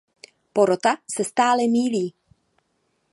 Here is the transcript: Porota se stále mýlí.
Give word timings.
Porota 0.53 0.97
se 1.15 1.23
stále 1.23 1.63
mýlí. 1.67 2.13